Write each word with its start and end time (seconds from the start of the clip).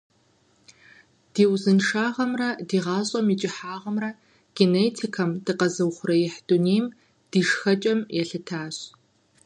Ди 1.33 1.43
узыншагъэмрэ 1.53 2.49
ди 2.67 2.77
гъащӀэм 2.83 3.27
и 3.33 3.35
кӀыхьагъымрэ 3.41 4.09
генетикэм, 4.55 5.31
дыкъэзыухъуреихь 5.45 6.39
дунейм, 6.47 6.85
ди 7.31 7.41
шхэкӀэм 7.47 7.99
елъытащ. 8.21 8.77